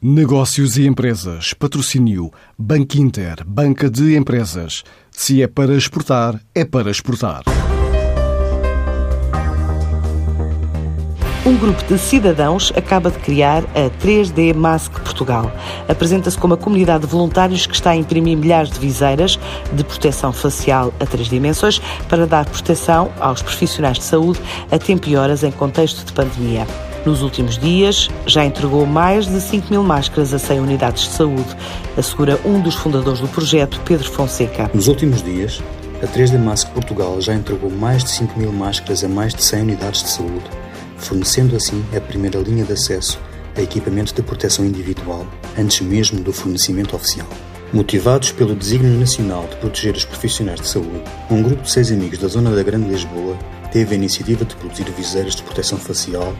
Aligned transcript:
Negócios 0.00 0.76
e 0.76 0.86
empresas. 0.86 1.52
Patrocínio. 1.54 2.30
Banco 2.56 2.96
Inter. 2.98 3.44
Banca 3.44 3.90
de 3.90 4.16
empresas. 4.16 4.84
Se 5.10 5.42
é 5.42 5.48
para 5.48 5.74
exportar, 5.74 6.40
é 6.54 6.64
para 6.64 6.88
exportar. 6.88 7.42
Um 11.44 11.56
grupo 11.56 11.82
de 11.82 11.98
cidadãos 11.98 12.72
acaba 12.76 13.10
de 13.10 13.18
criar 13.18 13.64
a 13.74 13.90
3D 14.00 14.54
Mask 14.54 14.92
Portugal. 15.00 15.50
Apresenta-se 15.88 16.38
como 16.38 16.54
a 16.54 16.56
comunidade 16.56 17.04
de 17.04 17.10
voluntários 17.10 17.66
que 17.66 17.74
está 17.74 17.90
a 17.90 17.96
imprimir 17.96 18.38
milhares 18.38 18.70
de 18.70 18.78
viseiras 18.78 19.36
de 19.72 19.82
proteção 19.82 20.32
facial 20.32 20.94
a 21.00 21.06
três 21.06 21.28
dimensões 21.28 21.80
para 22.08 22.24
dar 22.24 22.48
proteção 22.48 23.10
aos 23.18 23.42
profissionais 23.42 23.98
de 23.98 24.04
saúde 24.04 24.40
a 24.70 24.78
tempo 24.78 25.08
e 25.08 25.16
horas 25.16 25.42
em 25.42 25.50
contexto 25.50 26.06
de 26.06 26.12
pandemia. 26.12 26.87
Nos 27.04 27.22
últimos 27.22 27.56
dias, 27.56 28.08
já 28.26 28.44
entregou 28.44 28.84
mais 28.84 29.26
de 29.26 29.40
5 29.40 29.70
mil 29.70 29.82
máscaras 29.82 30.34
a 30.34 30.38
100 30.38 30.60
unidades 30.60 31.04
de 31.04 31.10
saúde, 31.10 31.56
assegura 31.96 32.38
um 32.44 32.60
dos 32.60 32.74
fundadores 32.74 33.20
do 33.20 33.28
projeto, 33.28 33.80
Pedro 33.84 34.10
Fonseca. 34.10 34.70
Nos 34.74 34.88
últimos 34.88 35.22
dias, 35.22 35.62
a 36.02 36.06
3D 36.06 36.38
Mask 36.38 36.68
Portugal 36.70 37.20
já 37.20 37.34
entregou 37.34 37.70
mais 37.70 38.04
de 38.04 38.10
5 38.10 38.38
mil 38.38 38.52
máscaras 38.52 39.02
a 39.02 39.08
mais 39.08 39.34
de 39.34 39.42
100 39.42 39.62
unidades 39.62 40.02
de 40.02 40.10
saúde, 40.10 40.44
fornecendo 40.96 41.56
assim 41.56 41.84
a 41.96 42.00
primeira 42.00 42.38
linha 42.40 42.64
de 42.64 42.72
acesso 42.72 43.18
a 43.56 43.62
equipamento 43.62 44.14
de 44.14 44.22
proteção 44.22 44.64
individual, 44.64 45.26
antes 45.58 45.80
mesmo 45.80 46.20
do 46.20 46.32
fornecimento 46.32 46.94
oficial. 46.94 47.26
Motivados 47.72 48.32
pelo 48.32 48.54
desígnio 48.54 48.98
nacional 48.98 49.46
de 49.50 49.56
proteger 49.56 49.94
os 49.94 50.04
profissionais 50.04 50.60
de 50.60 50.68
saúde, 50.68 51.02
um 51.30 51.42
grupo 51.42 51.62
de 51.62 51.70
seis 51.70 51.90
amigos 51.90 52.18
da 52.18 52.28
zona 52.28 52.50
da 52.54 52.62
Grande 52.62 52.88
Lisboa 52.88 53.36
teve 53.72 53.94
a 53.94 53.98
iniciativa 53.98 54.44
de 54.44 54.54
produzir 54.56 54.90
viseiras 54.96 55.34
de 55.36 55.42
proteção 55.42 55.76
facial 55.76 56.34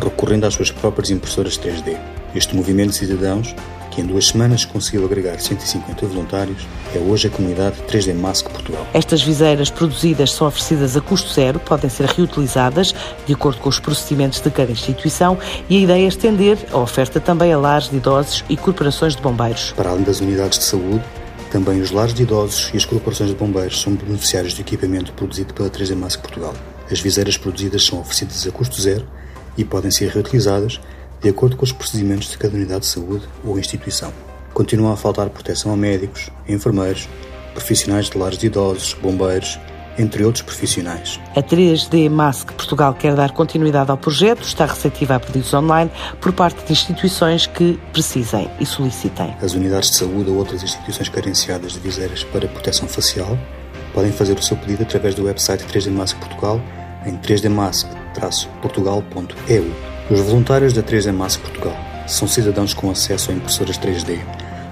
recorrendo 0.00 0.44
às 0.44 0.54
suas 0.54 0.70
próprias 0.70 1.10
impressoras 1.10 1.58
3D. 1.58 1.96
Este 2.34 2.56
movimento 2.56 2.90
de 2.90 2.96
cidadãos, 2.96 3.54
que 3.90 4.00
em 4.00 4.06
duas 4.06 4.28
semanas 4.28 4.64
conseguiu 4.64 5.04
agregar 5.04 5.38
150 5.38 6.06
voluntários, 6.06 6.66
é 6.94 6.98
hoje 6.98 7.28
a 7.28 7.30
comunidade 7.30 7.76
3D 7.82 8.14
Mask 8.14 8.48
Portugal. 8.48 8.86
Estas 8.94 9.22
viseiras 9.22 9.70
produzidas 9.70 10.32
são 10.32 10.46
oferecidas 10.46 10.96
a 10.96 11.00
custo 11.00 11.30
zero, 11.32 11.60
podem 11.60 11.90
ser 11.90 12.06
reutilizadas 12.06 12.94
de 13.26 13.34
acordo 13.34 13.60
com 13.60 13.68
os 13.68 13.78
procedimentos 13.78 14.40
de 14.40 14.50
cada 14.50 14.72
instituição 14.72 15.38
e 15.68 15.76
a 15.76 15.80
ideia 15.80 16.04
é 16.04 16.08
estender 16.08 16.58
a 16.72 16.78
oferta 16.78 17.20
também 17.20 17.52
a 17.52 17.58
lares 17.58 17.90
de 17.90 17.96
idosos 17.96 18.44
e 18.48 18.56
corporações 18.56 19.14
de 19.14 19.22
bombeiros. 19.22 19.72
Para 19.72 19.90
além 19.90 20.02
das 20.02 20.20
unidades 20.20 20.58
de 20.58 20.64
saúde, 20.64 21.04
também 21.50 21.82
os 21.82 21.90
lares 21.90 22.14
de 22.14 22.22
idosos 22.22 22.70
e 22.72 22.78
as 22.78 22.86
corporações 22.86 23.28
de 23.28 23.36
bombeiros 23.36 23.78
são 23.82 23.94
beneficiários 23.94 24.54
do 24.54 24.62
equipamento 24.62 25.12
produzido 25.12 25.52
pela 25.52 25.68
3D 25.68 25.94
Mask 25.94 26.20
Portugal. 26.20 26.54
As 26.90 26.98
viseiras 26.98 27.36
produzidas 27.36 27.84
são 27.84 28.00
oferecidas 28.00 28.46
a 28.46 28.50
custo 28.50 28.80
zero 28.80 29.06
e 29.56 29.64
podem 29.64 29.90
ser 29.90 30.10
reutilizadas 30.10 30.80
de 31.20 31.28
acordo 31.28 31.56
com 31.56 31.64
os 31.64 31.72
procedimentos 31.72 32.28
de 32.28 32.38
cada 32.38 32.54
unidade 32.54 32.80
de 32.80 32.86
saúde 32.86 33.28
ou 33.44 33.58
instituição. 33.58 34.12
Continua 34.52 34.94
a 34.94 34.96
faltar 34.96 35.30
proteção 35.30 35.72
a 35.72 35.76
médicos, 35.76 36.30
enfermeiros, 36.48 37.08
profissionais 37.54 38.10
de 38.10 38.18
lares 38.18 38.38
de 38.38 38.46
idosos, 38.46 38.94
bombeiros, 38.94 39.58
entre 39.98 40.24
outros 40.24 40.42
profissionais. 40.42 41.20
A 41.36 41.42
3D 41.42 42.08
Mask 42.10 42.50
Portugal 42.52 42.94
quer 42.94 43.14
dar 43.14 43.32
continuidade 43.32 43.90
ao 43.90 43.96
projeto, 43.96 44.42
está 44.42 44.66
receptiva 44.66 45.16
a 45.16 45.20
pedidos 45.20 45.52
online 45.52 45.90
por 46.20 46.32
parte 46.32 46.64
de 46.64 46.72
instituições 46.72 47.46
que 47.46 47.78
precisem 47.92 48.50
e 48.58 48.66
solicitem. 48.66 49.34
As 49.42 49.52
unidades 49.52 49.90
de 49.90 49.96
saúde 49.96 50.30
ou 50.30 50.36
outras 50.36 50.62
instituições 50.62 51.08
carenciadas 51.08 51.72
de 51.72 51.80
viseiras 51.80 52.24
para 52.24 52.48
proteção 52.48 52.88
facial 52.88 53.38
podem 53.92 54.12
fazer 54.12 54.38
o 54.38 54.42
seu 54.42 54.56
pedido 54.56 54.82
através 54.82 55.14
do 55.14 55.24
website 55.24 55.64
3D 55.64 55.90
Mask 55.90 56.16
Portugal 56.18 56.60
em 57.06 57.16
3dmask-portugal.eu. 57.18 59.92
Os 60.10 60.20
voluntários 60.20 60.72
da 60.72 60.82
3D 60.82 61.12
Mask 61.12 61.40
Portugal 61.40 61.76
são 62.06 62.28
cidadãos 62.28 62.74
com 62.74 62.90
acesso 62.90 63.30
a 63.30 63.34
impressoras 63.34 63.78
3D, 63.78 64.18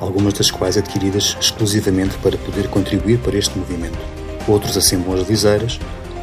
algumas 0.00 0.34
das 0.34 0.50
quais 0.50 0.76
adquiridas 0.76 1.36
exclusivamente 1.40 2.18
para 2.18 2.36
poder 2.36 2.68
contribuir 2.68 3.18
para 3.18 3.38
este 3.38 3.56
movimento. 3.58 3.98
Outros 4.46 4.76
assemblam 4.76 5.20
as 5.20 5.26
viseiras, 5.26 5.78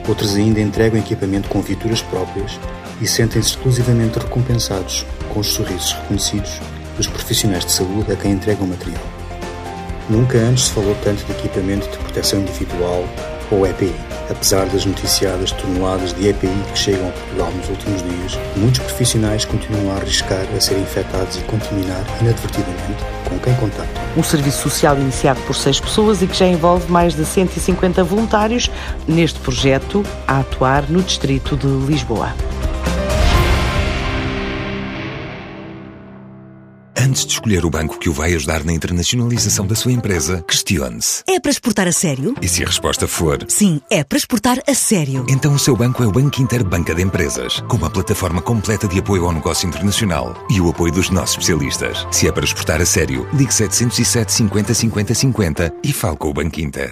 outros 0.08 0.36
ainda 0.36 0.60
entregam 0.60 1.00
equipamento 1.00 1.50
com 1.50 1.62
viaturas 1.62 2.02
próprias 2.02 2.60
e 3.02 3.08
sentem-se 3.08 3.50
exclusivamente 3.50 4.20
recompensados 4.20 5.06
com 5.34 5.40
os 5.40 5.48
sorrisos 5.48 5.94
reconhecidos 5.94 6.60
dos 6.98 7.08
profissionais 7.08 7.66
de 7.66 7.72
saúde 7.72 8.12
a 8.12 8.16
quem 8.16 8.34
entregam 8.34 8.68
material. 8.68 9.02
Nunca 10.10 10.38
antes 10.38 10.66
se 10.66 10.72
falou 10.72 10.96
tanto 11.04 11.24
de 11.24 11.32
equipamento 11.32 11.90
de 11.90 11.98
proteção 11.98 12.42
individual 12.42 13.06
ou 13.52 13.66
EPI. 13.66 13.94
Apesar 14.30 14.66
das 14.68 14.86
noticiadas 14.86 15.52
toneladas 15.52 16.14
de 16.14 16.28
EPI 16.28 16.50
que 16.72 16.78
chegam 16.78 17.08
a 17.08 17.12
Portugal 17.12 17.52
nos 17.52 17.70
últimos 17.70 18.04
dias, 18.04 18.40
muitos 18.56 18.80
profissionais 18.80 19.46
continuam 19.46 19.92
a 19.92 19.96
arriscar 19.98 20.46
a 20.56 20.60
serem 20.62 20.84
infectados 20.84 21.38
e 21.38 21.42
contaminar 21.42 22.04
inadvertidamente 22.22 23.04
com 23.28 23.40
quem 23.40 23.54
contactam. 23.56 24.04
Um 24.16 24.24
serviço 24.24 24.70
social 24.70 24.98
iniciado 24.98 25.40
por 25.42 25.56
seis 25.56 25.80
pessoas 25.80 26.22
e 26.22 26.28
que 26.28 26.36
já 26.36 26.48
envolve 26.48 26.92
mais 26.92 27.16
de 27.16 27.26
150 27.26 28.04
voluntários 28.04 28.70
neste 29.08 29.40
projeto 29.40 30.04
a 30.28 30.40
atuar 30.40 30.90
no 30.90 31.02
distrito 31.02 31.56
de 31.56 31.68
Lisboa. 31.68 32.34
Antes 37.10 37.26
de 37.26 37.34
escolher 37.34 37.66
o 37.66 37.72
banco 37.72 37.98
que 37.98 38.08
o 38.08 38.14
vai 38.14 38.36
ajudar 38.36 38.64
na 38.64 38.72
internacionalização 38.72 39.66
da 39.66 39.74
sua 39.74 39.92
empresa, 39.92 40.46
questione-se. 40.48 41.24
É 41.28 41.40
para 41.40 41.50
exportar 41.50 41.88
a 41.88 41.92
sério? 41.92 42.36
E 42.40 42.48
se 42.48 42.62
a 42.62 42.68
resposta 42.68 43.08
for 43.08 43.44
Sim, 43.48 43.82
é 43.90 44.04
para 44.04 44.20
exportar 44.20 44.62
a 44.68 44.74
sério. 44.76 45.26
Então 45.28 45.56
o 45.56 45.58
seu 45.58 45.76
banco 45.76 46.04
é 46.04 46.06
o 46.06 46.12
Banco 46.12 46.40
Inter 46.40 46.64
Banca 46.64 46.94
de 46.94 47.02
Empresas, 47.02 47.62
com 47.62 47.78
uma 47.78 47.90
plataforma 47.90 48.44
completa 48.44 48.88
de 48.88 49.00
apoio 49.00 49.26
ao 49.26 49.32
negócio 49.32 49.68
internacional 49.68 50.36
e 50.52 50.62
o 50.62 50.70
apoio 50.70 50.94
dos 50.94 51.10
nossos 51.10 51.38
especialistas. 51.38 52.06
Se 52.12 52.28
é 52.28 52.32
para 52.32 52.46
exportar 52.46 52.80
a 52.80 52.86
sério, 52.86 53.28
ligue 53.34 53.52
707 53.52 54.32
50 54.32 54.74
50 54.76 55.14
50 55.16 55.74
e 55.84 55.92
fale 55.92 56.16
com 56.16 56.30
o 56.30 56.34
Banco 56.34 56.62
Inter. 56.62 56.88